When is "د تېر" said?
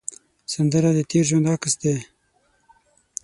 0.97-1.23